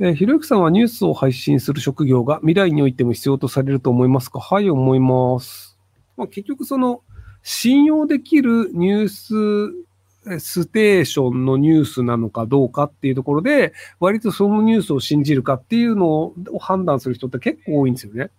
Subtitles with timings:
[0.00, 4.38] えー、ひろゆきさんはニュースを配信する職業が未来においても必要とされると思いますか？
[4.38, 5.76] はい、思います。
[6.16, 7.02] まあ、結局その、
[7.42, 18.30] 信用できるニュースステーションのニュースなのかどうかっていうところで、割とそのニュースを信じるかっていうのを判断する人って結構多いんですよね。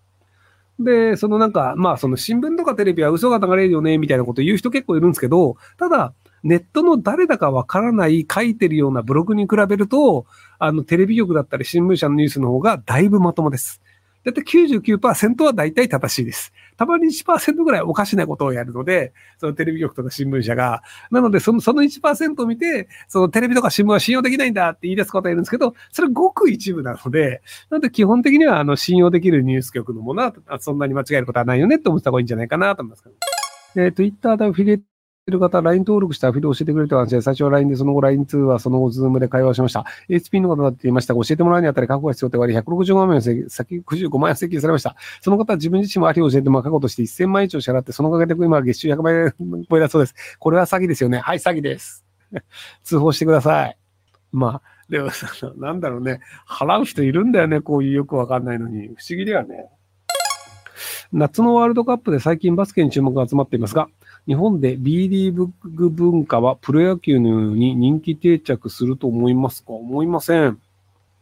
[0.80, 6.14] で、そのなんか、まあその新聞とかテレビは嘘が流れるよね、みたいなこと言う人結構いるんですけど、ただ、
[6.44, 10.26] ネットの誰だかわからない書いてるようなブログに比べると、
[10.58, 13.82] あの、テレビ局だったり新聞社のニュースの方がだいぶまともです。
[14.26, 16.52] だって99%は大体正しいです。
[16.76, 20.84] たまに1%ぐらいおかしなことをやるので、そのテレビ局とか新聞社が。
[21.10, 33.16] なので、その、その1%を見て、そのテレビとか新聞は信用できないんだって言い出すことはいるんですけど、それごく一部なので、なので基本的には、あの、信用できるニュース局のものは、そんなに間違えることはないよねって思った方がいいんじゃないかなと思いますけど。
[33.76, 34.82] えー、Twitter でアフィリエイ
[35.30, 39.86] てる方、LINE 登録してアフィリ教えてくれると話で、最初は LINE で、その後 LINE 通話、その後 Zoom で会話しました。
[40.10, 44.96] HP のことだって言いましたが、教えてもらうにあたり過去が必要って割り、165万円先、95万円請求されました。
[45.22, 50.16] その方は自分自身もアフィを教えても過去として1000万円以上支払って、そのおかげで今月収100万円超えだそうです。
[50.40, 51.20] これは詐欺ですよね。
[51.20, 52.06] はい、詐欺です。
[52.84, 53.78] 通報してください。
[54.32, 55.10] まあ、でも、
[55.58, 56.20] なんだろうね。
[56.48, 57.62] 払う人いるんだよね。
[57.62, 58.88] こういうよくわかんないのに。
[58.88, 59.70] 不思議だよね。
[61.12, 63.90] 夏のワールドカップで最近バスケに注目が集まっていますが、
[64.30, 69.74] 日本で B リーグ文化はプロ野球のように人気定着すると思いますか？
[69.74, 70.60] 思いません。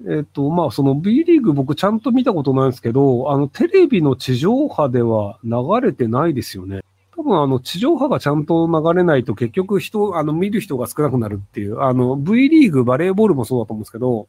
[0.05, 6.81] えっ、と、まあ、その B リーグ僕ちゃんと見たことないんですけど、あの、テレビの地上波では流れてないですよね。
[7.15, 14.27] 多分あの、地上波がちゃんと流れないと結局人、あの、見る人が少なくなるっていう、あの、V リーグ、バレーボールもそうだと思うんですけど、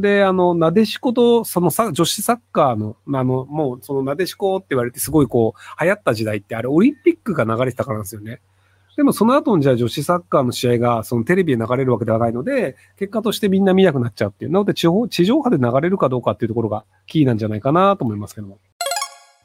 [0.00, 8.40] で、あの、なでしこと、そのさ、女子サッカーの、あの、もう、そのなでしこって言われてすごいこう、流行った時代って、あれ、オリンピックが流れてたからなんですよね。
[8.96, 14.50] でも、その後にじゃあ女子サッカーの試合が、そのテレビで流れるわけではないので、結果としてみんな見なくなっちゃうっていう。
[14.50, 18.58] なので、地方、地上波で流れるかどうかっていうところがキーなんじゃないかなと思いますけども。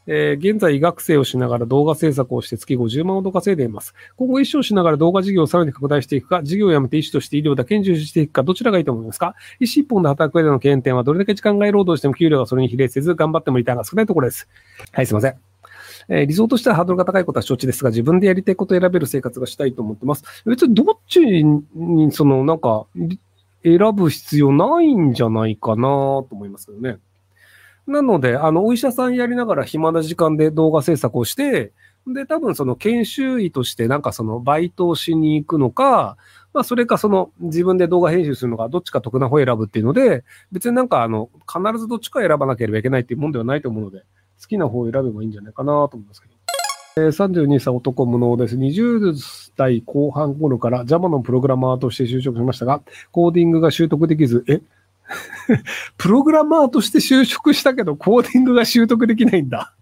[0.07, 3.93] えー、現在医学生をしながら動画制作をして月50万ほど稼いでいます。
[4.17, 9.35] 今後医師をしながら動画事業をさらに拡大していくか、事業をやめて医師として医療だけに重視していくか、どちらがいいと思いますか？
[9.59, 14.47] 医師一本で働く上での懸念点は、どれだけ時間外労働しても給料がそれに比例せず、頑張ってもリターンが少ないところです。
[14.91, 15.35] はい、すいません。
[16.09, 20.23] えー、理想としてはハードルが高いことは承知ですが、自分でやりたいことを選べる生活がしたいと思ってます。
[20.45, 22.87] 別にどっちに、その、なんか、
[23.63, 26.97] 選ぶ必要ないんじゃないかなと思いますけどね。
[27.87, 31.73] なので、あの、お医者さんやりながら暇な時間で動画制作をして、
[32.07, 36.17] で、多分その研修医としてなんかそのバイトをしに行くのか、
[36.53, 43.99] まあそれかその自分で動画編集するのか、どっちか得な方を選ぶっていうので、別になんかあの、必ずどっちか選ばなければいけないっていうもんではないと思うので、
[44.41, 46.33] 好きな方を選べばいいんじゃないかなと思いますけど。
[46.97, 48.57] えー、32歳男無能です。
[48.57, 49.13] 20
[49.55, 52.81] 代後半頃から Java のプログラマーとして就職しましたが、
[53.11, 54.61] コーディングが習得できず、え
[55.97, 59.73] プログラマーとして就職したけど、コーディングが習得できないんだ。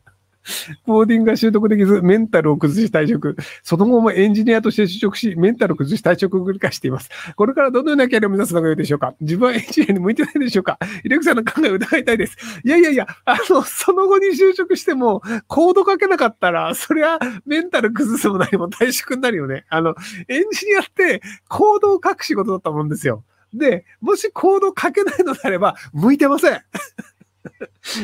[0.83, 3.35] コーディングが習得できず、メンタルを崩し退職。
[3.61, 7.09] その後もエンジニアとして就職し、メンタルを崩し退職を繰り返しています。
[7.35, 9.13] これからどのようなキャリアを目指すのが良いでしょうか？
[9.19, 10.79] 自分はエンジニアに向いてないでしょうか？
[11.03, 12.37] イレクさんの考えを疑いたいです。
[12.63, 19.65] いやいやいや、あの、その後に就職しても、コード書けなかったら、そりゃ、メンタル崩すも何も退職になるよね。
[19.69, 19.93] あの、
[20.29, 23.23] エンジニアって、コードを書く仕事だったもんですよ。
[23.53, 26.53] で、もしコード書けないのであれば、向いてません。
[26.55, 26.61] い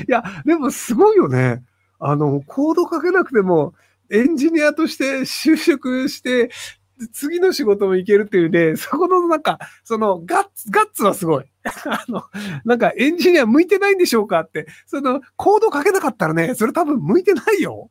[0.07, 1.63] や、でもすごいよね。
[2.00, 3.73] あの、コード書けなくても、
[4.09, 6.51] エンジニアとして就職して、
[7.11, 11.45] 次の仕事もいけるっていうね、そこのなんか、そのガッツ、ガッツはすごい。
[11.85, 12.23] あの、
[12.63, 17.89] なんかエンジニア向いてないんでしょうかって、そのコード書けなかったらね、それ多分向いてないよ。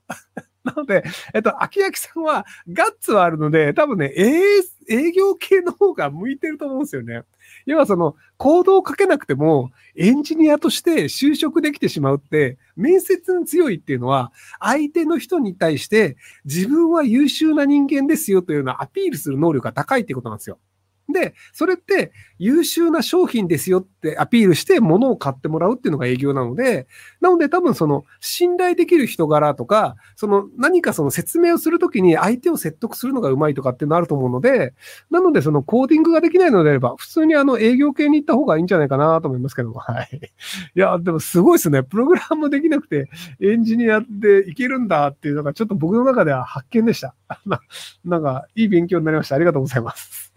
[0.66, 1.04] なので、
[1.34, 7.22] えっと、秋焼さんはガッツはあるので、多分ね、営業系の方が向いてると思うんですよね。
[7.66, 16.16] 要はその、コードをかけなくても、エンジニアとして就職できてしまうって、面接に強いっていうのは、相手の人に対して、
[16.46, 20.58] 自分は優秀な人間ですよというようなアピールする能力が高いっていうことなんですよ。
[21.08, 26.86] で、それって優秀な商品ですよってアピールして物を買ってもらうっていうのが営業なので、
[27.20, 34.74] なので多分その信頼できる人柄とか、その何かその説明をするときに相手を説得するのがうまいとかっていうのあると思うので、
[35.10, 40.08] なのでそのコーディングができないのであれば、普通にあの営業系に行った方がいいんじゃないかなと思いますけども、はい。
[40.74, 41.82] いや、でもすごいですね。
[41.82, 43.08] プログラムできなくて
[43.40, 47.14] エンジニアでいけるんだっていうのがちょっと僕の中では発見でした。
[48.04, 49.36] なんかいい勉強になりました。
[49.36, 50.33] ありがとうございます。